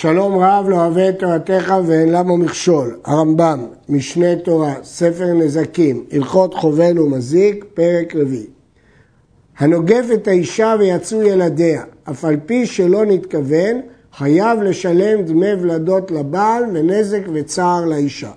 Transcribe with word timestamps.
שלום 0.00 0.38
רב 0.38 0.68
לא 0.68 0.76
אוהב 0.76 0.98
את 0.98 1.18
תורתך 1.18 1.74
ואין 1.86 2.08
למה 2.08 2.36
מכשול. 2.36 2.96
הרמב"ם, 3.04 3.66
משנה 3.88 4.36
תורה, 4.36 4.74
ספר 4.82 5.26
נזקים, 5.34 6.04
הלכות 6.12 6.54
חובל 6.54 6.98
ומזיק, 6.98 7.64
פרק 7.74 8.16
רביעי. 8.16 8.46
הנוגף 9.58 10.04
את 10.14 10.28
האישה 10.28 10.74
ויצאו 10.78 11.22
ילדיה, 11.22 11.82
אף 12.10 12.24
על 12.24 12.36
פי 12.46 12.66
שלא 12.66 13.06
נתכוון, 13.06 13.80
חייב 14.16 14.62
לשלם 14.62 15.22
דמי 15.22 15.52
ולדות 15.60 16.10
לבעל 16.10 16.64
ונזק 16.72 17.22
וצער 17.34 17.84
לאישה. 17.84 18.30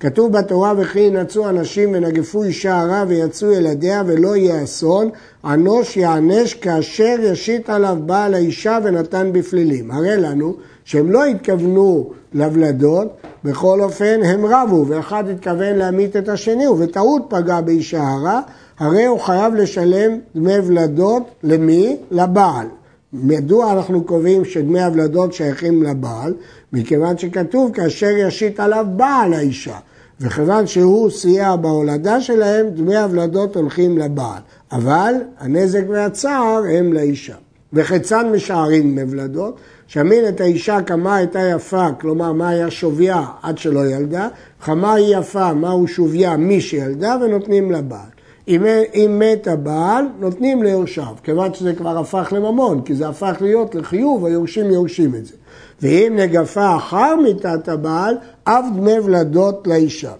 כתוב 0.00 0.32
בתורה 0.32 0.72
וכי 0.78 1.00
ינצו 1.00 1.48
אנשים 1.48 1.90
ונגפו 1.92 2.44
אישה 2.44 2.80
הרע 2.80 3.04
ויצאו 3.08 3.52
ילדיה 3.52 4.02
ולא 4.06 4.36
יהיה 4.36 4.64
אסון, 4.64 5.10
אנוש 5.44 5.96
יענש 5.96 6.54
כאשר 6.54 7.16
ישית 7.22 7.70
עליו 7.70 7.96
בעל 8.06 8.34
האישה 8.34 8.78
ונתן 8.84 9.30
בפלילים. 9.32 9.90
הרי 9.90 10.16
לנו 10.16 10.56
שהם 10.88 11.10
לא 11.10 11.24
התכוונו 11.24 12.10
לוולדות, 12.32 13.08
בכל 13.44 13.80
אופן 13.80 14.20
הם 14.24 14.46
רבו, 14.46 14.84
ואחד 14.88 15.28
התכוון 15.28 15.76
להמית 15.76 16.16
את 16.16 16.28
השני, 16.28 16.68
ובטעות 16.68 17.22
פגע 17.28 17.60
באישה 17.60 18.02
הרע, 18.02 18.40
הרי 18.78 19.04
הוא 19.04 19.20
חייב 19.20 19.54
לשלם 19.54 20.18
דמי 20.36 20.58
ולדות 20.64 21.22
למי? 21.42 21.96
לבעל. 22.10 22.66
מדוע 23.12 23.72
אנחנו 23.72 24.04
קובעים 24.04 24.44
שדמי 24.44 24.82
הוולדות 24.82 25.32
שייכים 25.32 25.82
לבעל? 25.82 26.34
מכיוון 26.72 27.18
שכתוב 27.18 27.72
כאשר 27.74 28.10
ישית 28.10 28.60
עליו 28.60 28.86
בעל 28.96 29.34
האישה. 29.34 29.76
וכיוון 30.20 30.66
שהוא 30.66 31.10
סייע 31.10 31.56
בהולדה 31.56 32.20
שלהם, 32.20 32.66
דמי 32.68 32.96
הוולדות 32.96 33.56
הולכים 33.56 33.98
לבעל. 33.98 34.42
אבל 34.72 35.14
הנזק 35.38 35.82
והצער 35.88 36.62
הם 36.70 36.92
לאישה. 36.92 37.34
וחצן 37.72 38.32
משערים 38.32 38.90
דמי 38.90 39.12
ולדות, 39.12 39.56
שמין 39.88 40.28
את 40.28 40.40
האישה 40.40 40.82
כמה 40.82 41.16
הייתה 41.16 41.40
יפה, 41.40 41.86
כלומר 42.00 42.32
מה 42.32 42.48
היה 42.48 42.70
שוויה 42.70 43.24
עד 43.42 43.58
שלא 43.58 43.86
ילדה, 43.86 44.28
כמה 44.64 44.94
היא 44.94 45.16
יפה, 45.16 45.52
מהו 45.52 45.88
שוויה 45.88 46.36
מי 46.36 46.60
שילדה, 46.60 47.16
ונותנים 47.22 47.72
לבעל. 47.72 48.08
אם, 48.48 48.64
אם 48.94 49.16
מת 49.18 49.46
הבעל, 49.46 50.04
נותנים 50.18 50.62
ליורשיו, 50.62 51.14
כיוון 51.22 51.54
שזה 51.54 51.74
כבר 51.74 51.98
הפך 51.98 52.32
לממון, 52.36 52.82
כי 52.82 52.94
זה 52.94 53.08
הפך 53.08 53.36
להיות 53.40 53.74
לחיוב, 53.74 54.24
היורשים 54.24 54.70
יורשים 54.70 55.14
את 55.14 55.26
זה. 55.26 55.34
ואם 55.82 56.12
נגפה 56.16 56.76
אחר 56.76 57.16
מיתת 57.16 57.68
הבעל, 57.68 58.14
אף 58.44 58.64
דמי 58.76 58.98
ולדות 58.98 59.66
לאישה. 59.66 60.12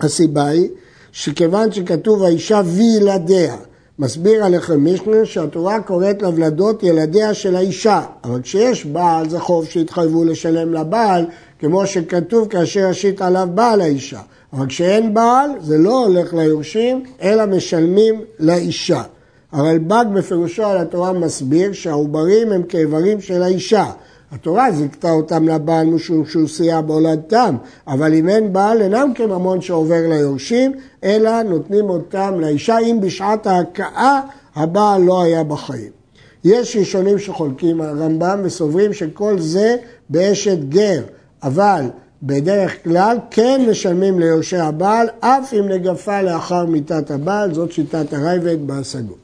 הסיבה 0.00 0.46
היא 0.46 0.68
שכיוון 1.12 1.72
שכתוב 1.72 2.22
האישה 2.22 2.60
וילדיה, 2.64 3.56
מסביר 3.98 4.44
עליכם 4.44 4.80
מישנה 4.80 5.24
שהתורה 5.24 5.80
קוראת 5.80 6.22
לוולדות 6.22 6.82
ילדיה 6.82 7.34
של 7.34 7.56
האישה, 7.56 8.02
אבל 8.24 8.42
כשיש 8.42 8.86
בעל 8.86 9.28
זה 9.28 9.40
חוב 9.40 9.64
שהתחייבו 9.64 10.24
לשלם 10.24 10.74
לבעל, 10.74 11.26
כמו 11.58 11.86
שכתוב 11.86 12.48
כאשר 12.48 12.88
ישית 12.90 13.22
עליו 13.22 13.48
בעל 13.54 13.80
האישה. 13.80 14.20
אבל 14.52 14.66
כשאין 14.66 15.14
בעל 15.14 15.50
זה 15.60 15.78
לא 15.78 16.06
הולך 16.06 16.34
ליורשים, 16.34 17.04
אלא 17.22 17.46
משלמים 17.46 18.20
לאישה. 18.38 19.02
הרלב"ג 19.52 20.04
בפירושו 20.14 20.64
על 20.64 20.78
התורה 20.78 21.12
מסביר 21.12 21.72
שהעוברים 21.72 22.52
הם 22.52 22.62
כאיברים 22.62 23.20
של 23.20 23.42
האישה. 23.42 23.86
התורה 24.32 24.72
זיכתה 24.72 25.10
אותם 25.10 25.48
לבעל 25.48 25.86
משום 25.86 26.26
שהוא 26.26 26.48
סייע 26.48 26.80
בהולדתם, 26.80 27.56
אבל 27.86 28.14
אם 28.14 28.28
אין 28.28 28.52
בעל 28.52 28.82
אינם 28.82 29.12
כממון 29.14 29.60
שעובר 29.60 30.08
ליורשים, 30.08 30.72
אלא 31.04 31.42
נותנים 31.42 31.90
אותם 31.90 32.34
לאישה 32.40 32.78
אם 32.78 32.98
בשעת 33.00 33.46
ההכאה 33.46 34.20
הבעל 34.54 35.02
לא 35.02 35.22
היה 35.22 35.44
בחיים. 35.44 35.90
יש 36.44 36.76
ראשונים 36.76 37.18
שחולקים 37.18 37.80
על 37.80 37.88
הרמב"ם 37.88 38.40
וסוברים 38.44 38.92
שכל 38.92 39.38
זה 39.38 39.76
באשת 40.10 40.58
גר, 40.68 41.02
אבל 41.42 41.84
בדרך 42.22 42.84
כלל 42.84 43.16
כן 43.30 43.66
משלמים 43.70 44.20
ליורשי 44.20 44.56
הבעל, 44.56 45.08
אף 45.20 45.54
אם 45.54 45.68
נגפה 45.68 46.22
לאחר 46.22 46.66
מיתת 46.66 47.10
הבעל, 47.10 47.54
זאת 47.54 47.72
שיטת 47.72 48.12
הרייבד 48.12 48.66
בהשגות. 48.66 49.18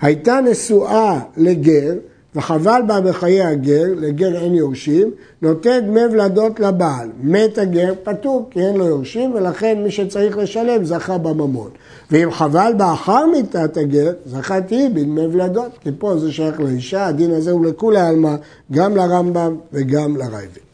הייתה 0.00 0.40
נשואה 0.40 1.20
לגר, 1.36 1.94
וחבל 2.36 2.82
בה 2.86 3.00
בחיי 3.00 3.42
הגר, 3.42 3.84
לגר 3.96 4.36
אין 4.36 4.54
יורשים, 4.54 5.10
נותן 5.42 5.80
דמי 5.86 6.00
ולדות 6.12 6.60
לבעל. 6.60 7.08
מת 7.20 7.58
הגר 7.58 7.92
פטור, 8.02 8.48
כי 8.50 8.60
אין 8.60 8.76
לו 8.76 8.86
יורשים, 8.86 9.34
ולכן 9.34 9.82
מי 9.82 9.90
שצריך 9.90 10.38
לשלם 10.38 10.84
זכה 10.84 11.18
בממון. 11.18 11.70
ואם 12.10 12.30
חבל 12.30 12.72
בה 12.76 12.92
אחר 12.92 13.26
מיתת 13.26 13.76
הגר, 13.76 14.12
זכתי 14.26 14.88
בדמי 14.88 15.26
ולדות, 15.26 15.78
כי 15.80 15.90
פה 15.98 16.16
זה 16.18 16.32
שייך 16.32 16.60
לאישה, 16.60 17.06
הדין 17.06 17.30
הזה 17.30 17.50
הוא 17.50 17.66
לכולי 17.66 18.00
עלמא, 18.00 18.34
גם 18.72 18.96
לרמב"ם 18.96 19.56
וגם 19.72 20.16
לרייבד. 20.16 20.64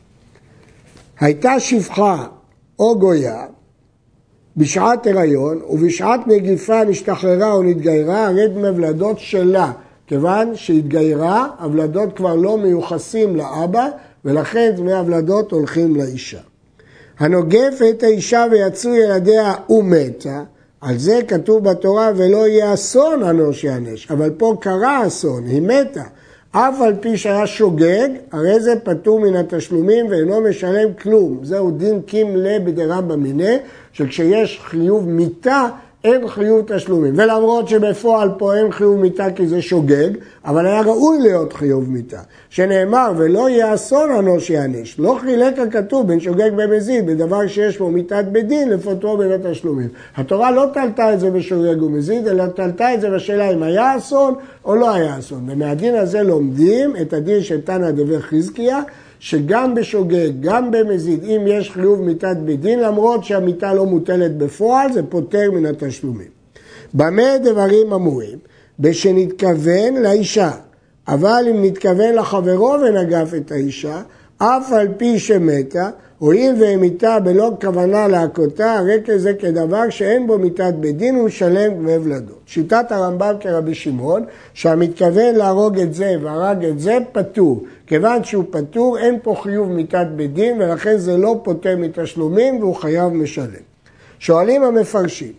הייתה 1.21 1.61
שפחה 1.61 2.27
או 2.79 2.99
גויה 2.99 3.45
בשעת 4.57 5.07
הריון 5.07 5.61
ובשעת 5.71 6.21
נגיפה 6.27 6.85
נשתחררה 6.85 7.53
או 7.53 7.63
נתגיירה, 7.63 8.27
הרי 8.27 8.49
דמי 8.49 8.69
ולדות 8.69 9.19
שלה. 9.19 9.73
כיוון 10.11 10.57
שהתגיירה, 10.57 11.49
הוולדות 11.61 12.17
כבר 12.17 12.35
לא 12.35 12.59
מיוחסים 12.59 13.37
לאבא, 13.37 13.89
ולכן 14.25 14.73
דמי 14.77 14.93
הוולדות 14.93 15.53
הולכים 15.53 15.97
לאישה. 15.97 16.41
הנוגף 17.19 17.79
את 17.91 18.03
האישה 18.03 18.45
ויצאו 18.51 18.95
ילדיה 18.95 19.55
ומתה, 19.69 20.43
על 20.81 20.99
זה 20.99 21.21
כתוב 21.29 21.65
בתורה 21.71 22.11
ולא 22.17 22.49
יהיה 22.49 22.75
אסון 22.75 23.23
אנוש 23.23 23.65
יענש, 23.65 24.11
אבל 24.11 24.31
פה 24.31 24.57
קרה 24.61 25.07
אסון, 25.07 25.47
היא 25.47 25.63
מתה. 25.63 26.05
אף 26.51 26.81
על 26.81 26.95
פי 27.01 27.17
שהיה 27.17 27.47
שוגג, 27.47 28.09
הרי 28.33 28.61
זה 28.61 28.75
פטור 28.85 29.21
מן 29.21 29.37
התשלומים 29.37 30.07
ואינו 30.11 30.41
משלם 30.41 30.93
כלום. 31.03 31.39
זהו 31.43 31.71
דין 31.71 32.03
קים 32.07 32.37
לה 32.37 32.59
בדרבא 32.65 33.17
מיניה, 33.17 33.59
שכשיש 33.93 34.61
חיוב 34.65 35.09
מיתה, 35.09 35.69
אין 36.05 36.29
חיוב 36.29 36.65
תשלומים. 36.67 37.15
ולמרות 37.17 37.69
שבפועל 37.69 38.29
פה 38.39 38.57
אין 38.57 38.73
חיוב 38.73 39.01
מיתה 39.01 39.31
כי 39.31 39.47
זה 39.47 39.63
שוגג, 39.63 40.11
אבל 40.45 40.67
היה 40.67 40.81
ראוי 40.81 41.21
להיות 41.21 41.53
חיוב 41.53 41.91
מיתה. 41.91 42.21
שנאמר, 42.51 43.13
ולא 43.17 43.51
יהיה 43.51 43.75
אסון 43.75 44.11
אנוש 44.11 44.51
יעניש. 44.51 44.99
לא 44.99 45.19
חילק 45.21 45.59
הכתוב 45.59 46.07
בין 46.07 46.21
שוגג 46.21 46.51
במזיד, 46.57 47.07
בדבר 47.07 47.47
שיש 47.47 47.79
בו 47.79 47.91
מיתת 47.91 48.25
בית 48.33 48.47
דין, 48.47 48.69
לפוטרו 48.69 49.17
בין 49.17 49.33
התשלומים. 49.33 49.89
התורה 50.17 50.51
לא 50.51 50.67
תלתה 50.75 51.15
את 51.15 51.21
זה 51.21 51.31
בשוגג 51.31 51.83
ומזיד, 51.83 52.29
אלא 52.29 52.47
תלתה 52.47 52.95
את 52.95 53.01
זה 53.01 53.11
בשאלה 53.11 53.51
אם 53.51 53.63
היה 53.63 53.97
אסון 53.97 54.35
או 54.65 54.77
לא 54.77 54.95
היה 54.95 55.19
אסון. 55.19 55.51
ומהדין 55.51 55.95
הזה 55.95 56.23
לומדים 56.23 56.97
את 57.03 57.13
הדין 57.13 57.43
של 57.43 57.61
תנא 57.61 57.91
דבי 57.91 58.19
חזקיה, 58.19 58.81
שגם 59.21 59.75
בשוגג, 59.75 60.31
גם 60.41 60.71
במזיד, 60.71 61.25
אם 61.25 61.45
יש 61.47 61.71
חיוב 61.71 62.01
מיתת 62.01 62.37
בית 62.45 62.61
דין, 62.61 62.81
למרות 62.81 63.25
שהמיתה 63.25 63.75
לא 63.75 63.87
מוטלת 63.87 64.37
בפועל, 64.37 64.93
זה 64.93 65.03
פוטר 65.03 65.51
מן 65.53 65.67
התשלומים. 65.67 66.29
במה 66.95 67.39
דברים 67.43 67.93
אמורים? 67.93 68.39
בשנתכוון 68.79 70.03
לאישה, 70.03 70.51
אבל 71.09 71.45
אם 71.51 71.65
נתכוון 71.65 72.15
לחברו 72.15 72.77
ונגף 72.83 73.35
את 73.37 73.53
האישה, 73.53 74.03
אף 74.39 74.73
על 74.73 74.89
פי 74.97 75.19
שמתה, 75.19 75.91
הואיל 76.19 76.55
והמיתה 76.59 77.21
בלא 77.21 77.51
כוונה 77.61 78.09
להכותה, 78.09 78.75
הרי 78.75 79.01
כזה 79.07 79.35
כדבר 79.35 79.91
שאין 79.91 80.27
בו 80.27 80.39
מיתת 80.39 80.75
בית 80.81 80.97
דין, 80.97 81.15
הוא 81.15 81.27
משלם 81.27 81.75
דמי 81.75 81.97
ולדות. 81.97 82.41
שיטת 82.47 82.93
הרמב"ם 82.93 83.35
כרבי 83.41 83.75
שמעון, 83.75 84.25
שהמתכוון 84.55 85.35
להרוג 85.35 85.79
את 85.79 85.95
זה 85.95 86.15
והרג 86.23 86.65
את 86.65 86.81
זה, 86.81 86.99
פטור. 87.13 87.63
כיוון 87.91 88.25
שהוא 88.25 88.45
פטור, 88.51 88.99
אין 88.99 89.19
פה 89.23 89.35
חיוב 89.43 89.73
מיתת 89.73 90.07
בית 90.17 90.35
דין, 90.35 90.63
ולכן 90.63 90.97
זה 90.97 91.17
לא 91.17 91.41
פוטר 91.43 91.77
מתשלומים 91.77 92.61
והוא 92.61 92.75
חייב 92.75 93.13
משלם. 93.13 93.63
שואלים 94.19 94.63
המפרשים, 94.63 95.33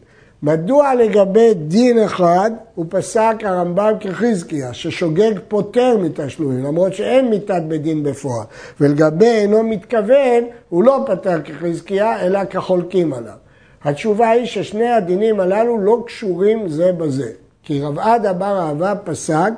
מדוע 0.43 0.95
לגבי 0.95 1.53
דין 1.53 1.99
אחד 1.99 2.51
הוא 2.75 2.85
פסק 2.89 3.35
הרמב"ם 3.43 3.93
כחזקיה, 3.99 4.73
ששוגג 4.73 5.31
פוטר 5.47 5.97
מתשלומים, 5.97 6.63
למרות 6.63 6.93
שאין 6.93 7.29
מיתת 7.29 7.61
בדין 7.67 8.03
בפועל, 8.03 8.45
ולגבי 8.81 9.25
אינו 9.25 9.63
מתכוון, 9.63 10.43
הוא 10.69 10.83
לא 10.83 11.03
פטר 11.07 11.41
כחזקיה, 11.41 12.25
אלא 12.25 12.45
כחולקים 12.45 13.13
עליו. 13.13 13.37
התשובה 13.83 14.29
היא 14.29 14.45
ששני 14.45 14.89
הדינים 14.89 15.39
הללו 15.39 15.77
לא 15.77 16.03
קשורים 16.05 16.69
זה 16.69 16.91
בזה, 16.91 17.31
כי 17.63 17.81
רב 17.81 17.99
עדה 17.99 18.33
בר 18.33 18.59
אהבה 18.59 18.93
פסק 19.03 19.51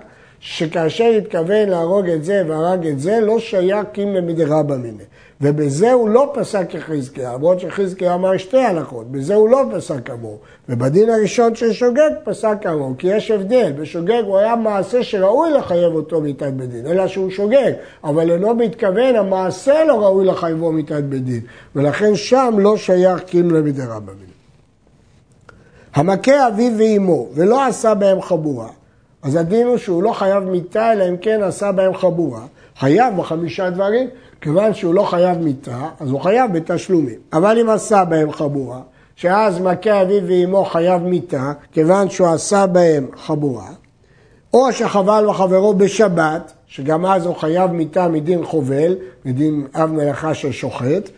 שכאשר 0.45 1.05
התכוון 1.17 1.69
להרוג 1.69 2.09
את 2.09 2.23
זה 2.23 2.43
והרג 2.47 2.87
את 2.87 2.99
זה, 2.99 3.19
לא 3.21 3.39
שייך 3.39 3.85
קימא 3.91 4.21
מדרבא 4.21 4.75
מיניה. 4.75 5.05
ובזה 5.41 5.93
הוא 5.93 6.09
לא 6.09 6.31
פסק 6.33 6.69
כחזקיה, 6.69 7.33
למרות 7.33 7.59
שחזקיה 7.59 8.13
אמר 8.13 8.37
שתי 8.37 8.59
הלכות, 8.59 9.11
בזה 9.11 9.35
הוא 9.35 9.49
לא 9.49 9.63
פסק 9.75 10.05
כמוהו. 10.05 10.37
ובדין 10.69 11.09
הראשון 11.09 11.55
של 11.55 11.73
שוגג 11.73 12.09
פסק 12.23 12.55
כמוהו, 12.61 12.95
כי 12.97 13.07
יש 13.07 13.31
הבדל, 13.31 13.71
בשוגג 13.71 14.21
הוא 14.25 14.37
היה 14.37 14.55
מעשה 14.55 15.03
שראוי 15.03 15.51
לחייב 15.51 15.93
אותו 15.93 16.21
מיתת 16.21 16.53
בדין, 16.53 16.87
אלא 16.87 17.07
שהוא 17.07 17.29
שוגג, 17.31 17.71
אבל 18.03 18.31
אינו 18.31 18.55
מתכוון, 18.55 19.15
המעשה 19.15 19.85
לא 19.85 20.03
ראוי 20.03 20.25
לחייבו 20.25 20.71
מיתת 20.71 21.03
בדין, 21.03 21.41
ולכן 21.75 22.15
שם 22.15 22.55
לא 22.59 22.77
שייך 22.77 23.19
קימא 23.19 23.61
מדרבא 23.61 24.11
מיניה. 24.11 24.33
המכה 25.93 26.47
אביו 26.47 26.71
ואימו 26.77 27.27
ולא 27.33 27.67
עשה 27.67 27.93
בהם 27.93 28.21
חבורה, 28.21 28.69
אז 29.23 29.35
הדין 29.35 29.67
הוא 29.67 29.77
שהוא 29.77 30.03
לא 30.03 30.13
חייב 30.13 30.43
מיתה, 30.43 30.93
אלא 30.93 31.09
אם 31.09 31.17
כן 31.17 31.43
עשה 31.43 31.71
בהם 31.71 31.93
חבורה. 31.93 32.41
חייב 32.77 33.17
בחמישה 33.17 33.69
דברים, 33.69 34.09
כיוון 34.41 34.73
שהוא 34.73 34.93
לא 34.93 35.03
חייב 35.03 35.37
מיתה, 35.37 35.89
אז 35.99 36.09
הוא 36.09 36.19
חייב 36.19 36.53
בתשלומים. 36.53 37.19
אבל 37.33 37.59
אם 37.59 37.69
עשה 37.69 38.05
בהם 38.05 38.31
חבורה, 38.31 38.79
שאז 39.15 39.59
מכה 39.59 40.01
אביו 40.01 40.23
ואמו 40.27 40.65
חייב 40.65 41.01
מיתה, 41.03 41.53
כיוון 41.71 42.09
שהוא 42.09 42.27
עשה 42.27 42.67
בהם 42.67 43.07
חבורה, 43.17 43.67
או 44.53 44.71
שחבל 44.71 45.25
בחברו 45.29 45.73
בשבת, 45.73 46.53
שגם 46.67 47.05
אז 47.05 47.25
הוא 47.25 47.35
חייב 47.35 47.71
מיתה 47.71 48.07
מדין 48.07 48.45
חובל, 48.45 48.95
מדין 49.25 49.67
אב 49.75 49.91
מלאכה 49.91 50.33
של 50.33 50.51
שוחט, 50.51 51.09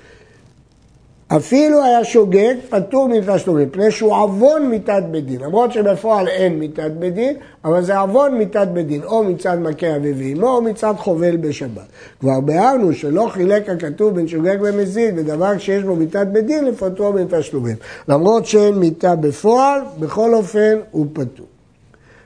אפילו 1.27 1.83
היה 1.83 2.03
שוגג, 2.03 2.53
פטור 2.69 3.07
מתשלומים, 3.07 3.67
מפני 3.67 3.91
שהוא 3.91 4.15
עוון 4.15 4.69
מיתת 4.69 5.03
בית 5.11 5.25
דין. 5.25 5.41
למרות 5.41 5.71
שבפועל 5.71 6.27
אין 6.27 6.59
מיתת 6.59 6.91
בית 6.99 7.13
דין, 7.13 7.35
אבל 7.65 7.83
זה 7.83 7.99
עוון 7.99 8.37
מיתת 8.37 8.67
בית 8.73 8.87
דין, 8.87 9.03
או 9.03 9.23
מצד 9.23 9.57
מכה 9.59 9.95
אביו 9.95 10.15
ואמו, 10.17 10.47
או 10.47 10.61
מצד 10.61 10.93
חובל 10.97 11.37
בשבת. 11.37 11.85
כבר 12.19 12.39
ביארנו 12.39 12.93
שלא 12.93 13.27
חילק 13.31 13.69
הכתוב 13.69 14.15
בין 14.15 14.27
שוגג 14.27 14.57
ומזיד, 14.61 15.13
ודבר 15.17 15.57
שיש 15.57 15.83
בו 15.83 15.95
מיתת 15.95 16.27
בית 16.31 16.45
דין, 16.45 16.65
לפטרו 16.65 17.13
מתשלומים. 17.13 17.75
למרות 18.07 18.45
שאין 18.45 18.75
מיתה 18.75 19.15
בפועל, 19.15 19.81
בכל 19.99 20.33
אופן 20.33 20.77
הוא 20.91 21.05
פטור. 21.13 21.45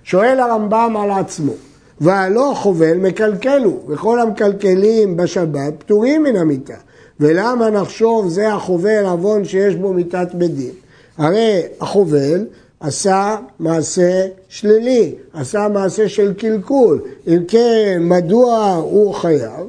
שואל 0.03 0.39
הרמב"ם 0.39 0.95
על 0.99 1.11
עצמו, 1.11 1.53
והלא 2.01 2.51
חובל 2.55 2.97
מקלקלו, 2.97 3.79
וכל 3.87 4.19
המקלקלים 4.19 5.17
בשבת 5.17 5.73
פטורים 5.79 6.23
מן 6.23 6.35
המיתה. 6.35 6.88
ולמה 7.19 7.69
נחשוב 7.69 8.27
זה 8.27 8.53
החובל 8.53 9.05
עוון 9.05 9.45
שיש 9.45 9.75
בו 9.75 9.93
מיתת 9.93 10.27
בית 10.33 10.55
דין? 10.55 10.71
הרי 11.17 11.61
החובל 11.81 12.45
עשה 12.79 13.37
מעשה 13.59 14.27
שלילי, 14.49 15.15
עשה 15.33 15.67
מעשה 15.67 16.09
של 16.09 16.33
קלקול. 16.33 17.01
אם 17.27 17.43
כן, 17.47 17.97
מדוע 18.01 18.73
הוא 18.73 19.13
חייב? 19.13 19.67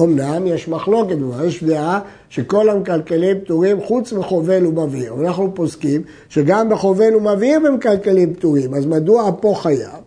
אמנם 0.00 0.46
יש 0.46 0.68
מחלוקת, 0.68 1.16
יש 1.46 1.64
דעה 1.64 2.00
שכל 2.28 2.68
המקלקלים 2.68 3.40
פטורים 3.40 3.82
חוץ 3.82 4.12
מחובל 4.12 4.66
ומבהיר. 4.66 5.14
אנחנו 5.20 5.54
פוסקים 5.54 6.02
שגם 6.28 6.68
בחובל 6.68 7.16
ומבהיר 7.16 7.60
במקלקלים 7.60 8.34
פטורים, 8.34 8.74
אז 8.74 8.86
מדוע 8.86 9.30
פה 9.40 9.54
חייב? 9.56 10.05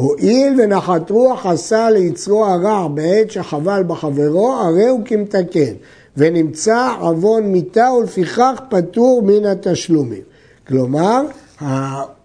הואיל 0.00 0.60
ונחת 0.60 1.10
רוח 1.10 1.46
עשה 1.46 1.90
ליצרו 1.90 2.46
הרע 2.46 2.88
בעת 2.88 3.30
שחבל 3.30 3.82
בחברו, 3.86 4.52
הרי 4.52 4.88
הוא 4.88 5.00
כמתקן, 5.04 5.72
ונמצא 6.16 6.88
עוון 7.00 7.42
מיתה 7.42 7.88
ולפיכך 7.98 8.60
פטור 8.70 9.22
מן 9.22 9.44
התשלומים. 9.46 10.22
כלומר, 10.66 11.22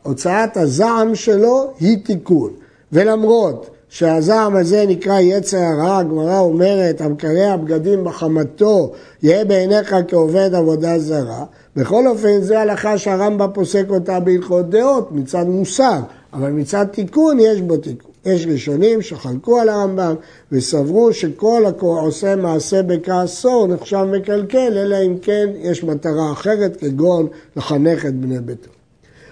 הוצאת 0.03 0.57
הזעם 0.57 1.15
שלו 1.15 1.71
היא 1.79 1.97
תיקון, 2.05 2.51
ולמרות 2.91 3.69
שהזעם 3.89 4.55
הזה 4.55 4.85
נקרא 4.87 5.19
יצר 5.19 5.57
הרע, 5.57 5.97
הגמרא 5.97 6.39
אומרת, 6.39 7.01
המקרע 7.01 7.55
בגדים 7.55 8.03
בחמתו, 8.03 8.91
יהיה 9.23 9.45
בעיניך 9.45 9.95
כעובד 10.07 10.49
עבודה 10.53 10.99
זרה. 10.99 11.43
בכל 11.75 12.07
אופן, 12.07 12.41
זו 12.41 12.55
הלכה 12.55 12.97
שהרמב"ם 12.97 13.49
פוסק 13.53 13.85
אותה 13.89 14.19
בהלכות 14.19 14.69
דעות, 14.69 15.11
מצד 15.11 15.45
מוסר. 15.47 15.99
אבל 16.35 16.51
מצד 16.51 16.85
תיקון 16.85 17.37
יש 17.39 17.61
בו 17.61 17.77
תיקון. 17.77 18.11
יש 18.25 18.47
ראשונים 18.47 19.01
שחלקו 19.01 19.59
על 19.59 19.69
הרמב"ם 19.69 20.15
וסברו 20.51 21.13
שכל 21.13 21.63
העושה 21.81 22.35
מעשה 22.35 22.83
בכעסו 22.83 23.67
נחשב 23.67 24.03
מקלקל, 24.03 24.77
אלא 24.77 24.97
אם 25.05 25.17
כן 25.21 25.49
יש 25.57 25.83
מטרה 25.83 26.31
אחרת 26.31 26.75
כגון 26.77 27.27
לחנך 27.55 28.05
את 28.05 28.15
בני 28.15 28.39
ביתו. 28.39 28.69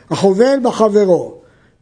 החובל 0.09 0.57
בחברו 0.63 1.33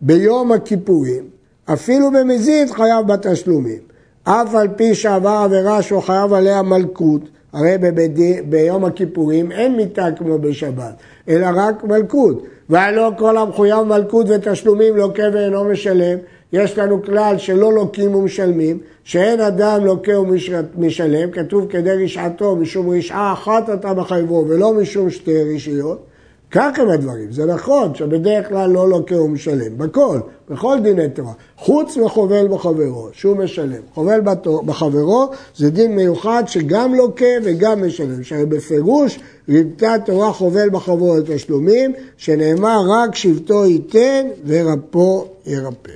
ביום 0.02 0.52
הכיפורים, 0.52 1.24
אפילו 1.66 2.12
במזיד 2.12 2.72
חייב 2.72 3.08
בתשלומים. 3.08 3.80
אף 4.24 4.56
על 4.56 4.68
פי 4.76 4.96
שעבר 4.96 5.42
עבירה 5.44 5.82
שהוא 5.82 6.02
חייב 6.02 6.34
עליה 6.34 6.62
מלכות, 6.62 7.22
הרי 7.54 7.78
בבדי, 7.78 8.42
ביום 8.42 8.86
הכיפורים 8.86 9.52
אין 9.52 9.76
מיתה 9.76 10.08
כמו 10.18 10.40
בשבת, 10.40 10.94
אלא 11.30 11.48
רק 11.56 11.84
מלכות. 11.84 12.44
והלא 12.70 13.12
כל 13.18 13.38
המחויב 13.38 13.84
מלכות 13.84 14.26
ותשלומים 14.30 14.98
לוקה 14.98 15.24
ואינו 15.34 15.64
משלם. 15.64 16.18
יש 16.54 16.78
לנו 16.78 17.04
כלל 17.04 17.38
שלא 17.38 17.74
לוקים 17.74 18.16
ומשלמים, 18.16 18.80
שאין 19.04 19.40
אדם 19.40 19.86
לוקה 19.86 20.20
ומשלם, 20.20 21.32
כתוב 21.32 21.68
כדי 21.70 22.04
רשעתו, 22.04 22.56
משום 22.56 22.90
רשעה 22.90 23.34
אחת 23.34 23.70
אתה 23.70 23.94
מחייבו 23.94 24.46
ולא 24.48 24.74
משום 24.74 25.10
שתי 25.10 25.56
רשעיות. 25.56 26.11
כך 26.52 26.80
הם 26.80 26.90
הדברים, 26.90 27.32
זה 27.32 27.46
נכון 27.46 27.96
שבדרך 27.96 28.48
כלל 28.48 28.70
לא 28.70 28.90
לוקה 28.90 29.22
ומשלם, 29.22 29.78
בכל, 29.78 30.20
בכל 30.50 30.80
דיני 30.84 31.10
תורה, 31.10 31.34
חוץ 31.58 31.98
מחובל 31.98 32.48
בחברו, 32.48 33.08
שהוא 33.14 33.38
משלם. 33.38 33.82
חובל 33.94 34.22
בחברו 34.66 35.30
זה 35.56 35.70
דין 35.70 35.96
מיוחד 35.96 36.44
שגם 36.48 36.96
לוקה 36.96 37.26
וגם 37.44 37.88
משלם, 37.88 38.24
שהרי 38.24 38.46
בפירוש 38.46 39.20
ריבתה 39.50 39.96
תורה 40.06 40.34
חובל 40.34 40.70
בחברו 40.70 41.18
לתשלומים, 41.18 41.94
שנאמר 42.18 42.82
רק 42.90 43.16
שבטו 43.16 43.66
ייתן 43.66 44.28
ורפו 44.46 45.28
ירפא. 45.46 45.92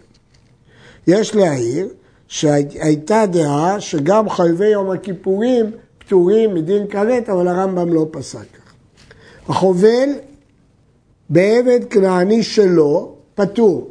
יש 1.07 1.35
להעיר 1.35 1.87
שהייתה 2.27 3.25
דעה 3.31 3.81
שגם 3.81 4.29
חייבי 4.29 4.67
יום 4.67 4.91
הכיפורים 4.91 5.65
פטורים 5.97 6.53
מדין 6.53 6.87
כרת, 6.87 7.29
אבל 7.29 7.47
הרמב"ם 7.47 7.93
לא 7.93 8.07
פסק 8.11 8.37
כך. 8.39 8.73
החובל 9.49 10.09
בעבד 11.29 11.79
כנעני 11.89 12.43
שלו 12.43 13.11
פטור, 13.35 13.87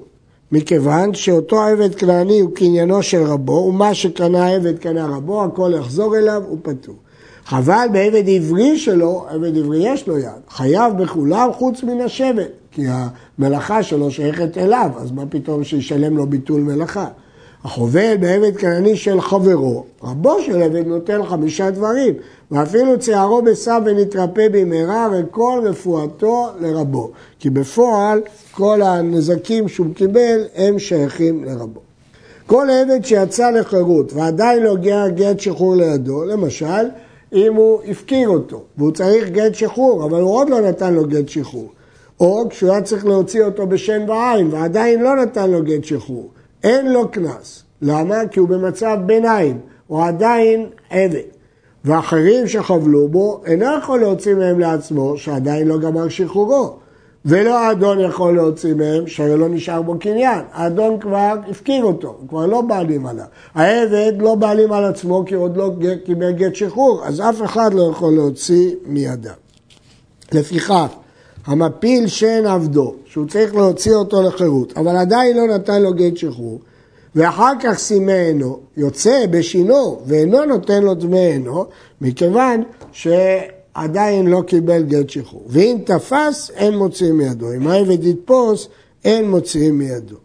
מכיוון 0.52 1.14
שאותו 1.14 1.60
עבד 1.60 1.94
כנעני 1.94 2.40
הוא 2.40 2.54
קניינו 2.54 3.02
של 3.02 3.22
רבו, 3.22 3.52
ומה 3.52 3.94
שקנה 3.94 4.48
עבד 4.48 4.78
קנה 4.78 5.06
רבו, 5.06 5.44
הכל 5.44 5.72
יחזור 5.78 6.16
אליו, 6.16 6.42
הוא 6.48 6.58
פטור. 6.62 6.94
חבל 7.44 7.86
בעבד 7.92 8.28
עברי 8.28 8.78
שלו, 8.78 9.25
עבד 9.28 9.58
עברי 9.58 9.78
יש 9.88 10.08
לו 10.08 10.19
יד, 10.19 10.28
חייב 10.48 11.02
בכולם 11.02 11.48
חוץ 11.52 11.82
מן 11.82 12.00
השבט, 12.00 12.50
כי 12.70 12.82
המלאכה 12.88 13.82
שלו 13.82 14.10
שייכת 14.10 14.58
אליו, 14.58 14.90
אז 14.96 15.12
מה 15.12 15.26
פתאום 15.26 15.64
שישלם 15.64 16.16
לו 16.16 16.26
ביטול 16.26 16.60
מלאכה? 16.60 17.06
החובל 17.64 18.16
בעבד 18.20 18.56
כנעני 18.56 18.96
של 18.96 19.20
חברו, 19.20 19.84
רבו 20.02 20.43
של 20.46 20.62
עבד 20.62 20.87
נותן 20.87 21.25
חמישה 21.26 21.70
דברים, 21.70 22.14
ואפילו 22.50 22.99
צערו 22.99 23.43
בסב 23.43 23.81
ונתרפא 23.84 24.49
במהרה 24.52 25.08
וכל 25.12 25.61
רפואתו 25.64 26.46
לרבו. 26.61 27.11
כי 27.38 27.50
בפועל 27.50 28.20
כל 28.52 28.82
הנזקים 28.82 29.69
שהוא 29.69 29.94
קיבל 29.94 30.44
הם 30.55 30.78
שייכים 30.78 31.44
לרבו. 31.44 31.81
כל 32.46 32.66
עבד 32.70 33.05
שיצא 33.05 33.50
לחירות 33.50 34.12
ועדיין 34.12 34.62
לא 34.62 34.72
הגיע 34.72 35.08
גט 35.08 35.40
שחרור 35.40 35.76
לידו, 35.76 36.25
למשל, 36.25 36.88
אם 37.32 37.55
הוא 37.55 37.81
הפקיר 37.88 38.29
אותו 38.29 38.62
והוא 38.79 38.93
צריך 38.93 39.29
גט 39.29 39.55
שחרור, 39.55 40.05
אבל 40.05 40.20
הוא 40.20 40.31
עוד 40.31 40.50
לא 40.50 40.60
נתן 40.60 40.94
לו 40.94 41.05
גט 41.06 41.29
שחרור. 41.29 41.69
או 42.20 42.48
כשהוא 42.50 42.70
היה 42.70 42.82
צריך 42.82 43.06
להוציא 43.06 43.44
אותו 43.44 43.67
בשן 43.67 44.10
ועין 44.10 44.48
ועדיין 44.50 45.03
לא 45.03 45.17
נתן 45.17 45.50
לו 45.50 45.62
גט 45.62 45.84
שחרור. 45.84 46.29
אין 46.65 46.93
לו 46.93 47.09
קנס. 47.11 47.63
למה? 47.83 48.27
כי 48.31 48.41
הוא 48.41 48.49
במצב 48.49 48.99
ביניים, 49.06 49.61
הוא 49.87 50.05
עדיין 50.05 50.67
עבד. 50.91 51.21
ואחרים 51.85 52.49
שחבלו 52.49 53.09
בו, 53.09 53.43
אינו 53.47 53.67
יכול 53.79 54.01
להוציא 54.01 54.35
מהם 54.35 54.61
לעצמו, 54.61 55.17
שעדיין 55.17 55.69
לא 55.69 55.79
גמר 55.79 56.09
שחרורו. 56.09 56.77
ולא 57.25 57.59
האדון 57.59 58.01
יכול 58.01 58.35
להוציא 58.35 58.75
מהם, 58.75 59.06
שהרי 59.06 59.37
לא 59.37 59.49
נשאר 59.49 59.83
בו 59.83 59.99
קניין. 59.99 60.41
האדון 60.53 61.01
כבר 61.01 61.35
הפקיר 61.51 61.85
אותו, 61.85 62.09
הוא 62.21 62.29
כבר 62.29 62.47
לא 62.47 62.61
בעלים 62.61 63.06
עליו. 63.06 63.25
העבד 63.55 64.13
לא 64.19 64.35
בעלים 64.35 64.73
על 64.73 64.85
עצמו 64.85 65.25
כי 65.27 65.35
עוד 65.35 65.56
לא 65.56 65.71
קיבל 66.05 66.33
גט 66.33 66.55
שחרור, 66.55 67.05
אז 67.05 67.21
אף 67.21 67.43
אחד 67.44 67.75
לא 67.75 67.89
יכול 67.91 68.13
להוציא 68.13 68.75
מידיו. 68.87 69.33
לפיכך, 70.33 70.87
המפיל 71.46 72.06
שן 72.06 72.46
עבדו, 72.46 72.94
שהוא 73.05 73.27
צריך 73.27 73.55
להוציא 73.55 73.94
אותו 73.94 74.22
לחירות, 74.22 74.72
אבל 74.77 74.96
עדיין 74.96 75.36
לא 75.36 75.55
נתן 75.55 75.82
לו 75.82 75.94
גט 75.94 76.17
שחרור, 76.17 76.60
ואחר 77.15 77.53
כך 77.60 77.79
סימנו, 77.79 78.58
יוצא 78.77 79.27
בשינו 79.31 80.01
ואינו 80.06 80.44
נותן 80.44 80.82
לו 80.82 80.94
דמי 80.94 81.19
עינו, 81.19 81.65
מכיוון 82.01 82.63
שעדיין 82.93 84.27
לא 84.27 84.43
קיבל 84.46 84.82
גט 84.82 85.10
שחרור. 85.10 85.43
ואם 85.46 85.79
תפס, 85.84 86.51
אין 86.55 86.77
מוציאים 86.77 87.19
מידו. 87.19 87.53
אם 87.53 87.67
העבד 87.67 88.05
יתפוס, 88.05 88.69
אין 89.05 89.31
מוציאים 89.31 89.79
מידו. 89.79 90.17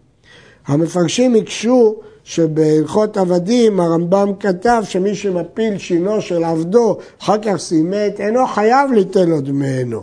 המפרשים 0.68 1.36
הקשו 1.36 1.96
שבהלכות 2.30 3.18
עבדים 3.18 3.80
הרמב"ם 3.80 4.32
כתב 4.40 4.84
שמי 4.86 5.16
שמפיל 5.16 5.78
שינו 5.78 6.22
של 6.22 6.44
עבדו, 6.44 6.98
אחר 7.22 7.38
כך 7.42 7.58
סימת, 7.58 8.20
אינו 8.20 8.48
חייב 8.48 8.92
ליתן 8.92 9.30
לו 9.30 9.42
דמי 9.42 9.68
עינו. 9.68 10.02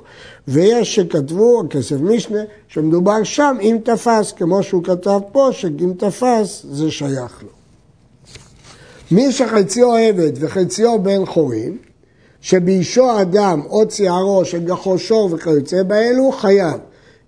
ויש 0.48 0.94
שכתבו, 0.94 1.62
כסף 1.70 1.96
משנה, 2.00 2.38
שמדובר 2.68 3.22
שם 3.22 3.56
אם 3.60 3.78
תפס, 3.84 4.32
כמו 4.32 4.62
שהוא 4.62 4.84
כתב 4.84 5.20
פה, 5.32 5.48
שאם 5.52 5.92
תפס 5.98 6.66
זה 6.70 6.90
שייך 6.90 7.42
לו. 7.42 7.48
מי 9.10 9.32
שחציו 9.32 9.94
עבד 9.94 10.32
וחציו 10.40 11.02
בן 11.02 11.26
חורין, 11.26 11.76
שבישו 12.40 13.20
אדם 13.20 13.62
או 13.68 13.88
צערו 13.88 14.42
שור 14.96 15.30
וכיוצא 15.32 15.82
באלו, 15.82 16.32
חייב. 16.32 16.80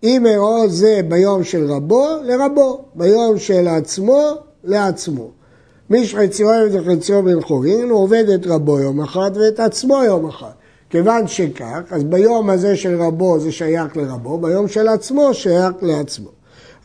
אם 0.03 0.27
אירעו 0.27 0.69
זה 0.69 1.01
ביום 1.09 1.45
של 1.45 1.73
רבו, 1.73 2.07
לרבו, 2.25 2.85
ביום 2.95 3.39
של 3.39 3.69
עצמו, 3.69 4.48
לעצמו. 4.69 5.31
מי 5.91 6.07
שחציו 6.07 6.51
עבד 6.51 6.75
וחציו 6.75 7.23
בן 7.23 7.41
חורין, 7.41 7.91
הוא 7.91 8.03
עובד 8.03 8.25
את 8.35 8.47
רבו 8.47 8.81
יום 8.81 9.01
אחד 9.01 9.31
ואת 9.35 9.61
עצמו 9.61 10.05
יום 10.05 10.29
אחד. 10.29 10.51
כיוון 10.91 11.27
שכך, 11.27 11.81
אז 11.91 12.05
ביום 12.05 12.51
הזה 12.51 12.77
של 12.77 13.03
רבו 13.03 13.39
זה 13.41 13.53
שייך 13.53 13.97
לרבו, 13.97 14.39
ביום 14.39 14.69
של 14.69 14.89
עצמו 14.89 15.35
שייך 15.35 15.73
לעצמו. 15.83 16.38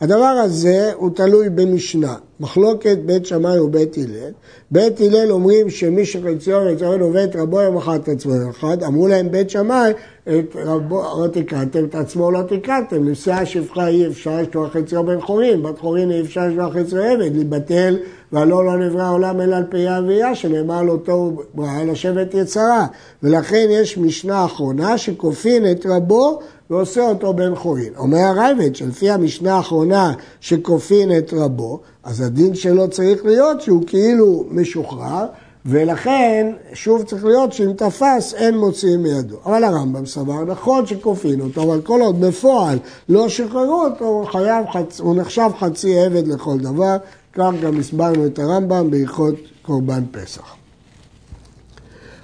הדבר 0.04 0.24
הזה 0.44 0.92
הוא 0.94 1.10
תלוי 1.14 1.50
במשנה, 1.50 2.14
מחלוקת 2.40 2.98
בית 3.06 3.26
שמאי 3.26 3.58
ובית 3.58 3.96
הלל. 3.96 4.30
בית 4.70 5.00
הלל 5.00 5.32
אומרים 5.32 5.70
שמי 5.70 6.06
שחציון 6.06 6.68
יצרון 6.68 7.00
עובד 7.00 7.28
רבו 7.34 7.60
יום 7.60 7.76
אחד 7.76 7.98
את 8.02 8.08
עצמו 8.08 8.34
יום 8.34 8.50
אחד, 8.50 8.82
אמרו 8.82 9.08
להם 9.08 9.30
בית 9.30 9.50
שמאי, 9.50 9.92
את 10.22 10.56
רבו 10.64 11.02
לא 11.02 11.26
תקרתם, 11.26 11.84
את 11.84 11.94
עצמו 11.94 12.30
לא 12.30 12.40
תקרתם, 12.48 13.08
נשיאה 13.08 13.46
שפחה 13.46 13.88
אי 13.88 14.06
אפשר 14.06 14.40
לשתוח 14.40 14.72
חציו 14.72 15.04
בן 15.04 15.20
חורין, 15.20 15.62
בת 15.62 15.78
חורין 15.78 16.10
אי 16.10 16.20
אפשר 16.20 16.46
לשתוח 16.48 16.72
חציו 16.72 17.02
עבד, 17.02 17.36
להתבטל 17.36 17.96
והלא 18.32 18.64
לא 18.64 18.78
נברא 18.78 19.02
העולם 19.02 19.40
אלא 19.40 19.56
על 19.56 19.64
פי 19.68 19.98
אביה, 19.98 20.34
שנאמר 20.34 20.82
לו 20.82 20.96
תוהו 20.96 21.42
בראה 21.54 21.84
לשבת 21.84 22.34
יצרה. 22.34 22.86
ולכן 23.22 23.66
יש 23.70 23.98
משנה 23.98 24.44
אחרונה 24.44 24.98
שכופין 24.98 25.70
את 25.70 25.86
רבו 25.86 26.40
ועושה 26.70 27.08
אותו 27.08 27.34
בן 27.34 27.54
חורין. 27.54 27.92
אומר 27.96 28.18
הרייבד 28.18 28.76
שלפי 28.76 29.10
המשנה 29.10 29.54
האחרונה 29.54 30.12
שכופין 30.40 31.18
את 31.18 31.34
רבו, 31.36 31.80
אז 32.04 32.20
הדין 32.20 32.54
שלו 32.54 32.90
צריך 32.90 33.24
להיות 33.24 33.60
שהוא 33.60 33.82
כאילו 33.86 34.44
משוחרר, 34.50 35.26
ולכן 35.66 36.52
שוב 36.72 37.02
צריך 37.02 37.24
להיות 37.24 37.52
שאם 37.52 37.72
תפס 37.72 38.34
אין 38.34 38.58
מוציאים 38.58 39.02
מידו. 39.02 39.36
אבל 39.46 39.64
הרמב"ם 39.64 40.06
סבר, 40.06 40.44
נכון 40.44 40.86
שכופין 40.86 41.40
אותו, 41.40 41.62
אבל 41.62 41.80
כל 41.80 42.00
עוד 42.00 42.20
בפועל 42.20 42.78
לא 43.08 43.28
שחררו 43.28 43.84
אותו, 43.84 44.04
הוא, 44.04 44.24
חייב, 44.26 44.66
הוא 44.98 45.16
נחשב 45.16 45.50
חצי 45.58 45.98
עבד 45.98 46.26
לכל 46.26 46.58
דבר, 46.58 46.96
כך 47.32 47.50
גם 47.62 47.80
הסברנו 47.80 48.26
את 48.26 48.38
הרמב"ם 48.38 48.90
בהלכות 48.90 49.34
קורבן 49.62 50.02
פסח. 50.10 50.54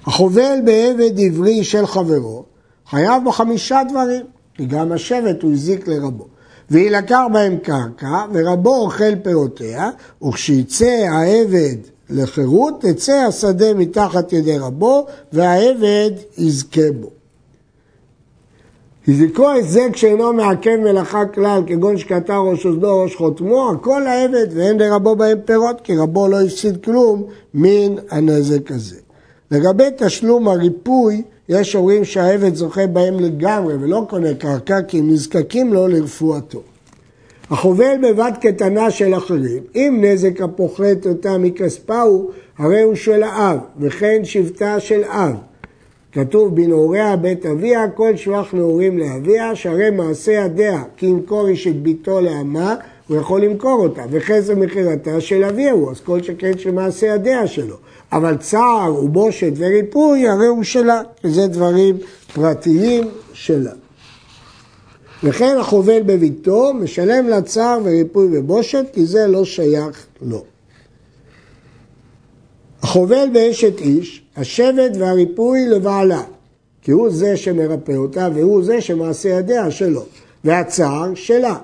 החובל 0.05 0.59
בעבד 0.65 1.19
עברי 1.19 1.63
של 1.63 1.85
חברו 1.87 2.43
חייב 2.91 3.23
בו 3.23 3.31
חמישה 3.31 3.81
דברים, 3.89 4.25
כי 4.53 4.65
גם 4.65 4.91
השבט 4.91 5.41
הוא 5.43 5.51
הזיק 5.51 5.87
לרבו. 5.87 6.25
ויילקח 6.71 7.21
בהם 7.33 7.57
קרקע, 7.57 8.25
ורבו 8.33 8.75
אוכל 8.75 9.15
פירותיה, 9.23 9.89
וכשיצא 10.23 11.07
העבד 11.11 11.75
לחירות, 12.09 12.81
תצא 12.81 13.13
השדה 13.13 13.73
מתחת 13.73 14.33
ידי 14.33 14.57
רבו, 14.57 15.05
והעבד 15.33 16.11
יזכה 16.37 16.91
בו. 16.99 17.09
הזיקו 19.07 19.49
היזק 19.49 19.95
שאינו 19.95 20.33
מעכב 20.33 20.75
מלאכה 20.75 21.25
כלל, 21.25 21.61
כגון 21.67 21.97
שקטע 21.97 22.37
ראש 22.37 22.65
אוזנו 22.65 22.89
או 22.89 23.03
ראש 23.03 23.15
חותמו, 23.15 23.71
הכל 23.71 24.01
לעבד 24.05 24.47
ואין 24.55 24.79
לרבו 24.79 25.15
בהם 25.15 25.37
פירות, 25.45 25.81
כי 25.81 25.97
רבו 25.97 26.27
לא 26.27 26.41
הפסיד 26.41 26.83
כלום 26.83 27.23
מן 27.53 27.95
הנזק 28.09 28.71
הזה. 28.71 28.97
לגבי 29.51 29.87
תשלום 29.97 30.47
הריפוי, 30.47 31.23
יש 31.51 31.75
אומרים 31.75 32.05
שהעבד 32.05 32.55
זוכה 32.55 32.87
בהם 32.87 33.19
לגמרי 33.19 33.73
ולא 33.73 34.05
קונה 34.09 34.33
קרקע 34.33 34.81
כי 34.81 34.99
הם 34.99 35.09
נזקקים 35.09 35.73
לו 35.73 35.87
לרפואתו. 35.87 36.61
החובל 37.49 37.95
בבת 38.03 38.37
קטנה 38.41 38.91
של 38.91 39.13
אחרים, 39.17 39.63
אם 39.75 39.97
נזק 40.01 40.41
הפוחת 40.41 41.07
אותה 41.07 41.37
מכספה 41.37 42.01
הוא, 42.01 42.31
הרי 42.57 42.81
הוא 42.81 42.95
של 42.95 43.23
האב, 43.23 43.57
וכן 43.79 44.21
שבטה 44.23 44.79
של 44.79 45.03
אב. 45.03 45.35
כתוב 46.11 46.55
בנעוריה 46.55 47.15
בית 47.15 47.45
אביה, 47.45 47.89
כל 47.89 48.15
שבח 48.15 48.53
נעורים 48.53 48.97
לאביה, 48.97 49.55
שהרי 49.55 49.89
מעשה 49.89 50.31
ידיה, 50.31 50.83
כי 50.97 51.05
ימכור 51.05 51.47
איש 51.47 51.67
את 51.67 51.81
ביתו 51.81 52.21
לאמה, 52.21 52.75
הוא 53.07 53.17
יכול 53.17 53.41
למכור 53.41 53.83
אותה, 53.83 54.03
וחסר 54.11 54.55
מכירתה 54.55 55.21
של 55.21 55.43
אביה 55.43 55.71
הוא, 55.71 55.91
אז 55.91 56.01
כל 56.01 56.23
שכן 56.23 56.57
שמעשה 56.57 57.07
ידיה 57.07 57.47
שלו. 57.47 57.75
אבל 58.13 58.37
צער 58.37 58.95
ובושת 59.03 59.51
וריפוי 59.55 60.27
הרי 60.27 60.47
הוא 60.47 60.63
שלה, 60.63 61.01
שזה 61.23 61.47
דברים 61.47 61.97
פרטיים 62.33 63.07
שלה. 63.33 63.71
וכן 65.23 65.57
החובל 65.59 66.01
בביתו 66.01 66.73
משלם 66.73 67.27
לה 67.27 67.41
צער 67.41 67.79
וריפוי 67.83 68.39
ובושת, 68.39 68.85
כי 68.93 69.05
זה 69.05 69.27
לא 69.27 69.45
שייך 69.45 70.05
לו. 70.21 70.43
החובל 72.83 73.29
באשת 73.33 73.79
איש, 73.79 74.23
השבט 74.37 74.91
והריפוי 74.99 75.65
לבעלה, 75.65 76.23
כי 76.81 76.91
הוא 76.91 77.09
זה 77.09 77.37
שמרפא 77.37 77.91
אותה 77.91 78.29
והוא 78.33 78.63
זה 78.63 78.81
שמעשה 78.81 79.29
ידיה 79.29 79.71
שלו, 79.71 80.05
והצער 80.43 81.15
שלה, 81.15 81.57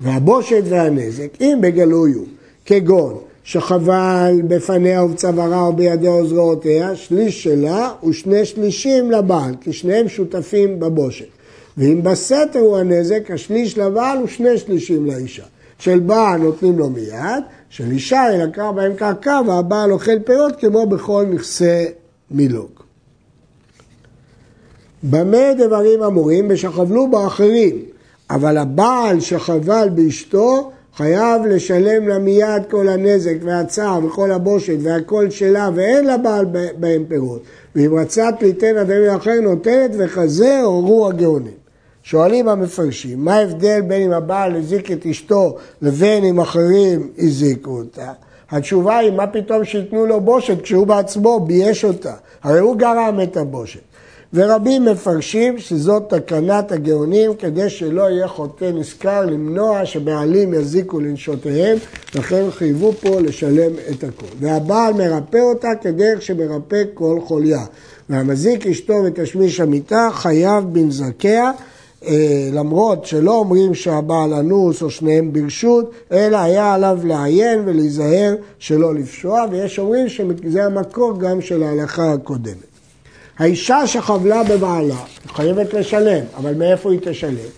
והבושת 0.00 0.62
והנזק, 0.64 1.28
אם 1.40 1.58
בגלוי 1.60 2.12
הוא, 2.12 2.26
כגון 2.64 3.18
שחבל 3.44 4.40
בפניה 4.48 5.04
ובצווארה 5.04 5.60
או 5.60 5.72
בידי 5.72 6.06
עוזרותיה, 6.06 6.96
שליש 6.96 7.42
שלה 7.42 7.92
ושני 8.08 8.44
שלישים 8.44 9.10
לבעל, 9.10 9.54
כי 9.60 9.72
שניהם 9.72 10.08
שותפים 10.08 10.80
בבושת. 10.80 11.26
ואם 11.76 12.02
בסתר 12.02 12.58
הוא 12.58 12.78
הנזק, 12.78 13.30
השליש 13.30 13.78
לבעל 13.78 14.22
ושני 14.22 14.58
שלישים 14.58 15.06
לאישה. 15.06 15.44
של 15.78 15.98
בעל 15.98 16.40
נותנים 16.40 16.78
לו 16.78 16.90
מיד, 16.90 17.42
של 17.70 17.90
אישה 17.90 18.22
ילקח 18.34 18.66
בהם 18.74 18.94
קרקע 18.94 19.40
והבעל 19.46 19.92
אוכל 19.92 20.18
פירות 20.24 20.56
כמו 20.56 20.86
בכל 20.86 21.26
נכסי 21.30 21.84
מילוג. 22.30 22.70
במה 25.02 25.54
דברים 25.58 26.02
אמורים? 26.02 26.46
ושחבלו 26.50 27.10
באחרים, 27.10 27.82
אבל 28.30 28.58
הבעל 28.58 29.20
שחבל 29.20 29.88
באשתו 29.94 30.70
חייב 31.00 31.46
לשלם 31.46 32.08
לה 32.08 32.18
מיד 32.18 32.62
כל 32.70 32.88
הנזק 32.88 33.36
והצער 33.42 34.04
וכל 34.04 34.32
הבושת 34.32 34.76
והכל 34.82 35.30
שלה 35.30 35.70
ואין 35.74 36.06
לבעל 36.06 36.46
בהם 36.78 37.04
פירות. 37.08 37.42
ואם 37.74 37.94
רצת 37.94 38.34
ליתן 38.40 38.76
אדמים 38.76 39.10
אחר 39.10 39.40
נותנת 39.42 39.90
וכזה 39.98 40.60
הורו 40.60 41.08
הגאונים. 41.08 41.52
שואלים 42.02 42.48
המפרשים, 42.48 43.24
מה 43.24 43.34
ההבדל 43.34 43.80
בין 43.80 44.02
אם 44.02 44.12
הבעל 44.12 44.56
הזיק 44.56 44.92
את 44.92 45.06
אשתו 45.06 45.56
לבין 45.82 46.24
אם 46.24 46.40
אחרים 46.40 47.10
הזיקו 47.18 47.70
אותה? 47.70 48.12
התשובה 48.50 48.98
היא, 48.98 49.12
מה 49.12 49.26
פתאום 49.26 49.64
שייתנו 49.64 50.06
לו 50.06 50.20
בושת 50.20 50.62
כשהוא 50.62 50.86
בעצמו 50.86 51.40
בייש 51.40 51.84
אותה? 51.84 52.14
הרי 52.42 52.60
הוא 52.60 52.76
גרם 52.76 53.20
את 53.22 53.36
הבושת. 53.36 53.80
ורבים 54.34 54.84
מפרשים 54.84 55.58
שזאת 55.58 56.14
תקנת 56.14 56.72
הגאונים 56.72 57.34
כדי 57.34 57.70
שלא 57.70 58.10
יהיה 58.10 58.28
חוטא 58.28 58.70
נשכר 58.74 59.26
למנוע 59.26 59.86
שבעלים 59.86 60.54
יזיקו 60.54 61.00
לנשותיהם, 61.00 61.78
לכן 62.14 62.50
חייבו 62.50 62.92
פה 62.92 63.20
לשלם 63.20 63.72
את 63.90 64.04
הכל. 64.04 64.26
והבעל 64.40 64.92
מרפא 64.92 65.38
אותה 65.38 65.68
כדרך 65.80 66.22
שמרפא 66.22 66.82
כל 66.94 67.18
חוליה. 67.24 67.64
והמזיק 68.10 68.66
אשתו 68.66 68.94
ותשמיש 69.06 69.60
המיטה 69.60 70.08
חייב 70.12 70.64
בנזקיה 70.72 71.50
אה, 72.06 72.48
למרות 72.52 73.04
שלא 73.04 73.34
אומרים 73.34 73.74
שהבעל 73.74 74.34
אנוס 74.34 74.82
או 74.82 74.90
שניהם 74.90 75.32
ברשות, 75.32 75.90
אלא 76.12 76.36
היה 76.36 76.74
עליו 76.74 76.98
לעיין 77.04 77.62
ולהיזהר 77.64 78.34
שלא 78.58 78.94
לפשוע, 78.94 79.44
ויש 79.50 79.78
אומרים 79.78 80.08
שזה 80.08 80.64
המקור 80.64 81.20
גם 81.20 81.40
של 81.40 81.62
ההלכה 81.62 82.12
הקודמת. 82.12 82.69
האישה 83.40 83.86
שחבלה 83.86 84.42
בבעלה, 84.44 84.96
חייבת 85.26 85.74
לשלם, 85.74 86.24
אבל 86.36 86.54
מאיפה 86.54 86.92
היא 86.92 87.00
תשלם? 87.02 87.50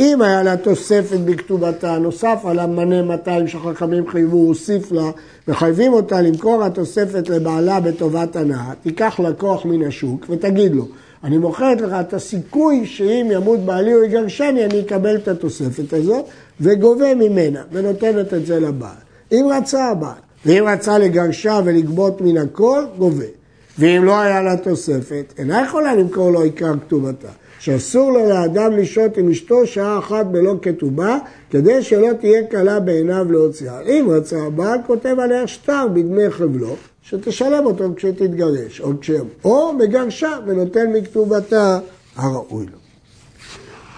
אם 0.00 0.22
היה 0.22 0.42
לה 0.42 0.56
תוספת 0.56 1.18
בכתובתה, 1.18 1.98
נוסף 1.98 2.38
על 2.44 2.58
המנה 2.58 3.02
200 3.02 3.48
שחכמים 3.48 4.08
חייבו, 4.08 4.36
הוסיף 4.36 4.92
לה, 4.92 5.10
וחייבים 5.48 5.92
אותה 5.92 6.20
למכור 6.20 6.64
התוספת 6.64 7.28
לבעלה 7.28 7.80
בטובת 7.80 8.36
הנאה, 8.36 8.72
תיקח 8.82 9.20
לקוח 9.20 9.64
מן 9.64 9.86
השוק 9.86 10.26
ותגיד 10.30 10.74
לו, 10.74 10.84
אני 11.24 11.38
מוכרת 11.38 11.80
לך 11.80 11.92
את 12.00 12.14
הסיכוי 12.14 12.86
שאם 12.86 13.28
ימות 13.32 13.60
בעלי 13.60 13.94
או 13.94 14.04
יגרשני, 14.04 14.64
אני 14.64 14.80
אקבל 14.80 15.16
את 15.16 15.28
התוספת 15.28 15.92
הזאת, 15.92 16.24
וגובה 16.60 17.14
ממנה, 17.14 17.62
ונותנת 17.72 18.34
את 18.34 18.46
זה 18.46 18.60
לבעל. 18.60 18.90
אם 19.32 19.46
רצה 19.50 19.84
הבעל, 19.84 20.20
ואם 20.46 20.64
רצה 20.66 20.98
לגרשה 20.98 21.60
ולגבות 21.64 22.20
מן 22.20 22.36
הכל, 22.36 22.84
גובה. 22.98 23.37
ואם 23.78 24.04
לא 24.04 24.20
היה 24.20 24.42
לה 24.42 24.56
תוספת, 24.56 25.34
אינה 25.38 25.62
יכולה 25.64 25.94
למכור 25.94 26.30
לו 26.30 26.42
עיקר 26.42 26.72
כתובתה. 26.86 27.28
שאסור 27.60 28.12
לו 28.12 28.28
לאדם 28.28 28.76
לשהות 28.76 29.16
עם 29.16 29.30
אשתו 29.30 29.66
שעה 29.66 29.98
אחת 29.98 30.26
בלא 30.26 30.54
כתובה, 30.62 31.18
כדי 31.50 31.82
שלא 31.82 32.12
תהיה 32.20 32.46
קלה 32.46 32.80
בעיניו 32.80 33.32
להוציאה. 33.32 33.80
אם 33.80 34.06
רצה 34.10 34.42
הבעל, 34.42 34.78
כותב 34.86 35.16
עליה 35.18 35.46
שטר 35.46 35.86
בדמי 35.94 36.30
חבלו, 36.30 36.76
שתשלם 37.02 37.66
אותו 37.66 37.84
כשתתגרש, 37.96 38.80
או 38.80 38.90
כשהם, 39.00 39.26
או 39.44 39.72
מגרשה 39.72 40.38
ונותן 40.46 40.92
מכתובתה 40.92 41.78
הראוי 42.16 42.66
לו. 42.66 42.78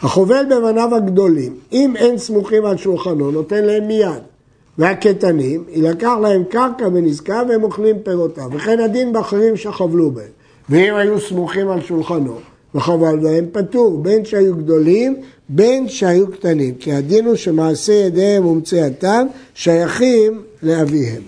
החובל 0.03 0.45
בבניו 0.51 0.95
הגדולים, 0.95 1.57
אם 1.73 1.97
אין 1.97 2.19
סמוכים 2.19 2.65
על 2.65 2.77
שולחנו, 2.77 3.31
נותן 3.31 3.65
להם 3.65 3.87
מיד. 3.87 4.23
והקטנים, 4.79 5.65
יילקח 5.69 6.13
להם 6.23 6.45
קרקע 6.45 6.89
ונזקה 6.93 7.43
והם 7.49 7.63
אוכלים 7.63 7.97
פירותיו. 8.03 8.49
וכן 8.53 8.81
הדין 8.81 9.13
באחרים 9.13 9.57
שחבלו 9.57 10.11
בהם. 10.11 10.27
ואם 10.71 10.95
היו 10.95 11.21
סמוכים 11.21 11.69
על 11.69 11.81
שולחנו 11.81 12.35
וחבל 12.75 13.19
בהם, 13.19 13.47
פטור, 13.53 13.99
בין 13.99 14.25
שהיו 14.25 14.57
גדולים, 14.57 15.17
בין 15.49 15.89
שהיו 15.89 16.33
קטנים. 16.33 16.75
כי 16.75 16.93
הדין 16.93 17.27
הוא 17.27 17.37
שמעשה 17.37 17.93
ידיהם 17.93 18.47
ומצאתם 18.47 19.27
שייכים 19.55 20.43
לאביהם. 20.63 21.23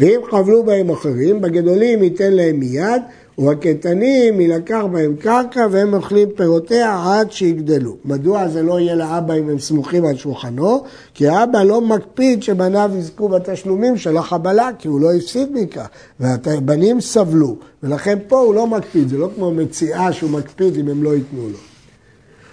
ואם 0.00 0.20
חבלו 0.30 0.62
בהם 0.62 0.90
אחרים, 0.90 1.40
בגדולים 1.40 2.02
ייתן 2.02 2.32
להם 2.32 2.60
מיד, 2.60 3.02
ובקטנים 3.42 4.40
יילקח 4.40 4.82
בהם 4.92 5.16
קרקע 5.16 5.66
והם 5.70 5.94
אוכלים 5.94 6.28
פירותיה 6.36 7.02
עד 7.06 7.32
שיגדלו. 7.32 7.96
מדוע 8.04 8.48
זה 8.48 8.62
לא 8.62 8.80
יהיה 8.80 8.94
לאבא 8.94 9.34
אם 9.34 9.48
הם 9.50 9.58
סמוכים 9.58 10.04
על 10.04 10.16
שולחנו? 10.16 10.84
כי 11.14 11.28
האבא 11.28 11.62
לא 11.62 11.80
מקפיד 11.80 12.42
שבניו 12.42 12.90
יזכו 12.98 13.28
בתשלומים 13.28 13.96
של 13.96 14.16
החבלה, 14.16 14.70
כי 14.78 14.88
הוא 14.88 15.00
לא 15.00 15.12
הפסיד 15.12 15.48
מכך, 15.52 15.86
והבנים 16.20 17.00
סבלו, 17.00 17.56
ולכן 17.82 18.18
פה 18.28 18.38
הוא 18.38 18.54
לא 18.54 18.66
מקפיד, 18.66 19.08
זה 19.08 19.18
לא 19.18 19.28
כמו 19.34 19.50
מציאה 19.50 20.12
שהוא 20.12 20.30
מקפיד 20.30 20.76
אם 20.76 20.88
הם 20.88 21.02
לא 21.02 21.14
ייתנו 21.14 21.48
לו. 21.48 21.58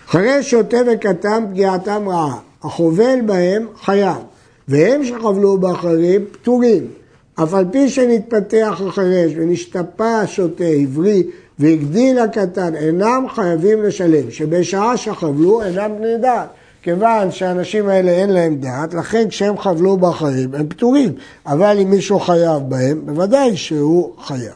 אחרי 0.09 0.43
שוטה 0.43 0.77
וקטן 0.87 1.45
פגיעתם 1.49 2.09
רעה, 2.09 2.37
החובל 2.63 3.19
בהם 3.25 3.65
חייב, 3.81 4.17
והם 4.67 5.05
שחבלו 5.05 5.57
באחרים 5.57 6.25
פטורים. 6.31 6.98
אף 7.43 7.53
על 7.53 7.65
פי 7.71 7.89
שנתפתח 7.89 8.81
החירש 8.87 9.31
ונשתפע 9.35 10.19
השוטה 10.19 10.63
עברי 10.63 11.23
והגדיל 11.59 12.19
הקטן, 12.19 12.75
אינם 12.75 13.25
חייבים 13.29 13.83
לשלם, 13.83 14.31
שבשעה 14.31 14.97
שחבלו 14.97 15.63
אינם 15.63 15.91
בני 15.97 16.17
דעת. 16.17 16.47
כיוון 16.83 17.31
שהאנשים 17.31 17.89
האלה 17.89 18.11
אין 18.11 18.29
להם 18.29 18.55
דעת, 18.55 18.93
לכן 18.93 19.29
כשהם 19.29 19.57
חבלו 19.57 19.97
באחרים 19.97 20.55
הם 20.55 20.67
פטורים, 20.67 21.13
אבל 21.45 21.77
אם 21.81 21.89
מישהו 21.89 22.19
חייב 22.19 22.61
בהם, 22.69 23.01
בוודאי 23.05 23.57
שהוא 23.57 24.13
חייב. 24.21 24.53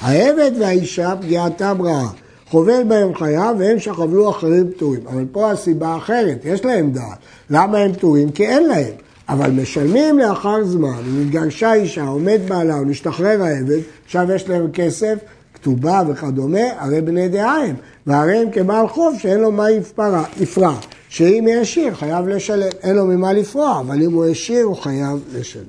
העבד 0.00 0.50
והאישה 0.60 1.14
פגיעתם 1.20 1.82
רעה, 1.82 2.08
חובל 2.50 2.82
בהם 2.88 3.14
חייב 3.14 3.56
והם 3.58 3.78
שחבלו 3.78 4.30
אחרים 4.30 4.70
פטורים. 4.76 5.00
אבל 5.06 5.24
פה 5.32 5.50
הסיבה 5.50 5.96
אחרת, 5.96 6.44
יש 6.44 6.64
להם 6.64 6.90
דעת. 6.90 7.18
למה 7.50 7.78
הם 7.78 7.92
פטורים? 7.92 8.30
כי 8.30 8.46
אין 8.46 8.66
להם. 8.66 9.07
אבל 9.28 9.50
משלמים 9.50 10.18
לאחר 10.18 10.64
זמן, 10.64 11.02
אם 11.08 11.22
התגרשה 11.22 11.72
אישה, 11.72 12.04
עומד 12.04 12.40
בעלה 12.48 12.78
או 12.78 12.84
נשתחרר 12.84 13.42
העבד, 13.42 13.80
עכשיו 14.04 14.32
יש 14.34 14.48
להם 14.48 14.70
כסף, 14.72 15.18
כתובה 15.54 16.02
וכדומה, 16.08 16.60
הרי 16.78 17.00
בני 17.00 17.28
דעה 17.28 17.64
הם, 17.64 17.74
והרי 18.06 18.36
הם 18.36 18.50
כבעל 18.52 18.88
חוב 18.88 19.18
שאין 19.18 19.40
לו 19.40 19.52
מה 19.52 19.70
יפרע, 19.70 20.24
יפרע. 20.40 20.74
שאם 21.08 21.46
ישיר 21.50 21.94
חייב 21.94 22.28
לשלם, 22.28 22.68
אין 22.82 22.96
לו 22.96 23.06
ממה 23.06 23.32
לפרוע, 23.32 23.80
אבל 23.80 24.02
אם 24.02 24.12
הוא 24.12 24.26
ישיר 24.26 24.64
הוא 24.64 24.76
חייב 24.76 25.18
לשלם. 25.32 25.62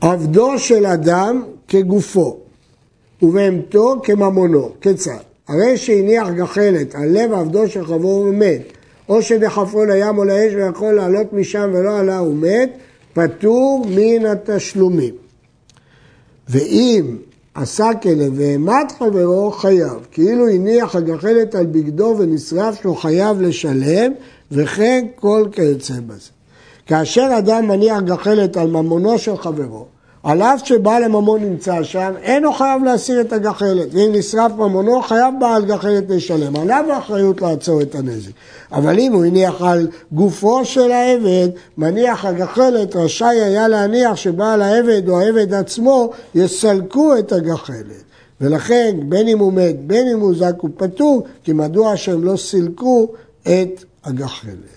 עבדו 0.00 0.58
של 0.58 0.86
אדם 0.86 1.42
כגופו, 1.68 2.36
ובהמתו 3.22 3.94
כממונו, 4.02 4.72
כיצד? 4.80 5.18
הרי 5.48 5.76
שהניח 5.76 6.28
גחלת 6.28 6.94
על 6.94 7.08
לב 7.08 7.32
עבדו 7.32 7.68
של 7.68 7.86
חברו 7.86 8.26
ומת, 8.28 8.62
או 9.08 9.22
שדחפו 9.22 9.84
לים 9.84 10.18
או 10.18 10.24
לאש 10.24 10.52
ויכול 10.54 10.94
לעלות 10.94 11.32
משם 11.32 11.70
ולא 11.74 11.98
עלה 11.98 12.22
ומת, 12.22 12.70
פטור 13.12 13.86
מן 13.88 14.26
התשלומים. 14.26 15.14
ואם 16.48 17.16
עשה 17.54 17.90
כלב 18.02 18.32
והעמד 18.36 18.84
חברו, 18.98 19.50
חייב. 19.50 20.06
כאילו 20.10 20.48
הניח 20.48 20.96
הגחלת 20.96 21.54
על 21.54 21.66
בגדו 21.66 22.16
ונשרף 22.18 22.80
שהוא 22.80 22.96
חייב 22.96 23.40
לשלם, 23.40 24.12
וכן 24.52 25.06
כל 25.16 25.44
כיוצא 25.52 25.94
בזה. 26.06 26.30
כאשר 26.86 27.28
אדם 27.38 27.68
מניח 27.68 28.00
גחלת 28.00 28.56
על 28.56 28.66
ממונו 28.66 29.18
של 29.18 29.36
חברו, 29.36 29.86
על 30.24 30.42
אף 30.42 30.60
שבעל 30.64 31.04
הממון 31.04 31.40
נמצא 31.40 31.82
שם, 31.82 32.12
אינו 32.22 32.52
חייב 32.52 32.84
להסיר 32.84 33.20
את 33.20 33.32
הגחלת. 33.32 33.88
ואם 33.92 34.10
נשרף 34.12 34.52
ממונו, 34.52 35.02
חייב 35.02 35.34
בעל 35.40 35.64
גחלת 35.64 36.04
לשלם. 36.10 36.56
עליו 36.56 36.84
האחריות 36.92 37.42
לעצור 37.42 37.82
את 37.82 37.94
הנזק. 37.94 38.30
אבל 38.72 38.98
אם 38.98 39.12
הוא 39.12 39.24
הניח 39.24 39.62
על 39.62 39.88
גופו 40.12 40.64
של 40.64 40.92
העבד, 40.92 41.48
מניח 41.78 42.24
הגחלת, 42.24 42.96
רשאי 42.96 43.40
היה 43.40 43.68
להניח 43.68 44.16
שבעל 44.16 44.62
העבד 44.62 45.08
או 45.08 45.20
העבד 45.20 45.54
עצמו 45.54 46.10
יסלקו 46.34 47.18
את 47.18 47.32
הגחלת. 47.32 48.04
ולכן, 48.40 48.96
בין 49.08 49.28
אם 49.28 49.38
הוא 49.38 49.52
מת, 49.52 49.86
בין 49.86 50.08
אם 50.08 50.20
הוא 50.20 50.34
זק, 50.34 50.54
הוא 50.60 50.70
פטור, 50.76 51.22
כי 51.42 51.52
מדוע 51.52 51.96
שהם 51.96 52.24
לא 52.24 52.36
סילקו 52.36 53.12
את 53.42 53.84
הגחלת. 54.04 54.74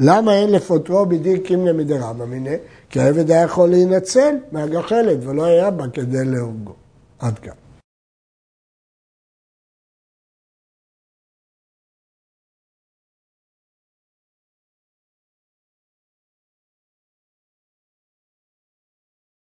למה 0.00 0.34
אין 0.34 0.50
לפוטרו 0.50 1.06
בדין 1.06 1.38
קימנה 1.38 1.72
מדרבא 1.72 2.24
מיניה? 2.24 2.56
כי 2.90 3.00
העבד 3.00 3.30
היה 3.30 3.42
יכול 3.42 3.70
להינצל 3.70 4.36
מהגחלת 4.52 5.18
ולא 5.20 5.44
היה 5.44 5.70
בה 5.70 5.84
כדי 5.92 6.24
להורגו. 6.24 6.74
עד 7.18 7.38
כאן. 7.38 7.67